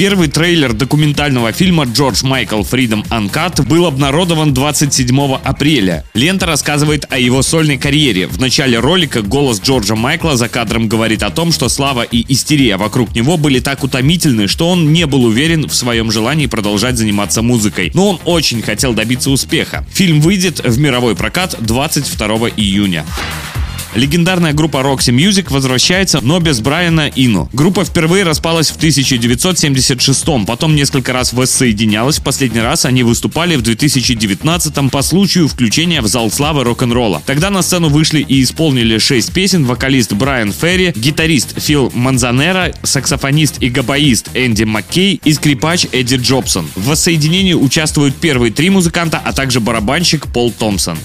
Первый 0.00 0.28
трейлер 0.28 0.72
документального 0.72 1.52
фильма 1.52 1.84
«Джордж 1.84 2.24
Майкл 2.24 2.62
Freedom 2.62 3.06
Uncut» 3.10 3.62
был 3.68 3.84
обнародован 3.84 4.54
27 4.54 5.34
апреля. 5.44 6.06
Лента 6.14 6.46
рассказывает 6.46 7.04
о 7.10 7.18
его 7.18 7.42
сольной 7.42 7.76
карьере. 7.76 8.26
В 8.26 8.40
начале 8.40 8.78
ролика 8.78 9.20
голос 9.20 9.60
Джорджа 9.60 9.96
Майкла 9.96 10.38
за 10.38 10.48
кадром 10.48 10.88
говорит 10.88 11.22
о 11.22 11.28
том, 11.28 11.52
что 11.52 11.68
слава 11.68 12.00
и 12.00 12.24
истерия 12.32 12.78
вокруг 12.78 13.14
него 13.14 13.36
были 13.36 13.60
так 13.60 13.84
утомительны, 13.84 14.48
что 14.48 14.70
он 14.70 14.90
не 14.90 15.04
был 15.04 15.22
уверен 15.22 15.68
в 15.68 15.74
своем 15.74 16.10
желании 16.10 16.46
продолжать 16.46 16.96
заниматься 16.96 17.42
музыкой. 17.42 17.90
Но 17.92 18.08
он 18.08 18.20
очень 18.24 18.62
хотел 18.62 18.94
добиться 18.94 19.28
успеха. 19.30 19.84
Фильм 19.92 20.22
выйдет 20.22 20.60
в 20.64 20.78
мировой 20.78 21.14
прокат 21.14 21.56
22 21.60 22.48
июня. 22.56 23.04
Легендарная 23.94 24.52
группа 24.52 24.78
Roxy 24.78 25.12
Music 25.12 25.46
возвращается, 25.50 26.20
но 26.22 26.38
без 26.38 26.60
Брайана 26.60 27.08
Ину. 27.08 27.48
Группа 27.52 27.84
впервые 27.84 28.22
распалась 28.22 28.70
в 28.70 28.76
1976 28.76 30.46
потом 30.46 30.76
несколько 30.76 31.12
раз 31.12 31.32
воссоединялась. 31.32 32.18
В 32.18 32.22
последний 32.22 32.60
раз 32.60 32.84
они 32.84 33.02
выступали 33.02 33.56
в 33.56 33.62
2019 33.62 34.90
по 34.92 35.02
случаю 35.02 35.48
включения 35.48 36.02
в 36.02 36.06
зал 36.06 36.30
славы 36.30 36.62
рок-н-ролла. 36.62 37.20
Тогда 37.26 37.50
на 37.50 37.62
сцену 37.62 37.88
вышли 37.88 38.20
и 38.20 38.42
исполнили 38.42 38.98
шесть 38.98 39.32
песен 39.32 39.64
вокалист 39.64 40.12
Брайан 40.12 40.52
Ферри, 40.52 40.92
гитарист 40.94 41.60
Фил 41.60 41.90
Манзанера, 41.92 42.72
саксофонист 42.84 43.60
и 43.60 43.70
габаист 43.70 44.30
Энди 44.34 44.62
Маккей 44.62 45.20
и 45.24 45.32
скрипач 45.32 45.86
Эдди 45.90 46.14
Джобсон. 46.14 46.68
В 46.76 46.86
воссоединении 46.86 47.54
участвуют 47.54 48.14
первые 48.14 48.52
три 48.52 48.70
музыканта, 48.70 49.20
а 49.24 49.32
также 49.32 49.58
барабанщик 49.58 50.28
Пол 50.28 50.52
Томпсон. 50.52 50.96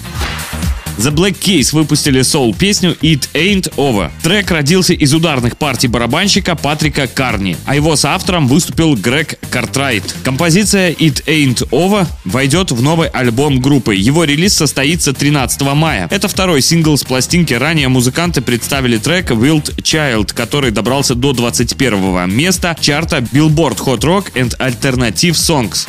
The 0.96 1.12
Black 1.12 1.38
Keys 1.38 1.74
выпустили 1.74 2.22
соул-песню 2.22 2.96
It 3.02 3.28
Ain't 3.34 3.72
Over. 3.76 4.10
Трек 4.22 4.50
родился 4.50 4.94
из 4.94 5.12
ударных 5.12 5.58
партий 5.58 5.88
барабанщика 5.88 6.56
Патрика 6.56 7.06
Карни, 7.06 7.56
а 7.66 7.74
его 7.74 7.96
соавтором 7.96 8.48
выступил 8.48 8.96
Грег 8.96 9.38
Картрайт. 9.50 10.04
Композиция 10.24 10.92
It 10.92 11.24
Ain't 11.26 11.68
Over 11.70 12.06
войдет 12.24 12.70
в 12.70 12.80
новый 12.80 13.08
альбом 13.08 13.60
группы. 13.60 13.94
Его 13.94 14.24
релиз 14.24 14.54
состоится 14.54 15.12
13 15.12 15.60
мая. 15.74 16.08
Это 16.10 16.28
второй 16.28 16.62
сингл 16.62 16.96
с 16.96 17.04
пластинки. 17.04 17.52
Ранее 17.52 17.88
музыканты 17.88 18.40
представили 18.40 18.96
трек 18.96 19.30
Wild 19.30 19.76
Child, 19.76 20.32
который 20.34 20.70
добрался 20.70 21.14
до 21.14 21.32
21 21.32 22.34
места 22.34 22.74
чарта 22.80 23.18
Billboard 23.18 23.78
Hot 23.84 24.00
Rock 24.00 24.32
and 24.34 24.56
Alternative 24.58 25.32
Songs. 25.32 25.86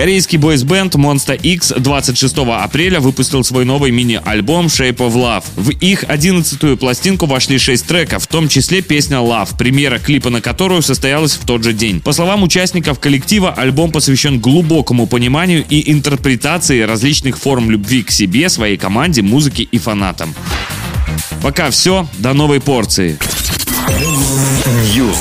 Корейский 0.00 0.38
бойсбенд 0.38 0.94
Monster 0.94 1.38
X 1.38 1.74
26 1.76 2.38
апреля 2.38 3.00
выпустил 3.00 3.44
свой 3.44 3.66
новый 3.66 3.90
мини-альбом 3.90 4.68
Shape 4.68 4.96
of 4.96 5.12
Love. 5.12 5.44
В 5.56 5.72
их 5.72 6.04
11-ю 6.04 6.78
пластинку 6.78 7.26
вошли 7.26 7.58
6 7.58 7.84
треков, 7.84 8.22
в 8.22 8.26
том 8.26 8.48
числе 8.48 8.80
песня 8.80 9.18
Love, 9.18 9.58
премьера 9.58 9.98
клипа 9.98 10.30
на 10.30 10.40
которую 10.40 10.80
состоялась 10.80 11.34
в 11.34 11.44
тот 11.44 11.64
же 11.64 11.74
день. 11.74 12.00
По 12.00 12.14
словам 12.14 12.42
участников 12.42 12.98
коллектива, 12.98 13.52
альбом 13.52 13.92
посвящен 13.92 14.40
глубокому 14.40 15.06
пониманию 15.06 15.66
и 15.68 15.92
интерпретации 15.92 16.80
различных 16.80 17.36
форм 17.36 17.70
любви 17.70 18.02
к 18.02 18.10
себе, 18.10 18.48
своей 18.48 18.78
команде, 18.78 19.20
музыке 19.20 19.64
и 19.64 19.76
фанатам. 19.76 20.34
Пока 21.42 21.68
все, 21.68 22.08
до 22.16 22.32
новой 22.32 22.62
порции. 22.62 23.18
News. 24.96 25.18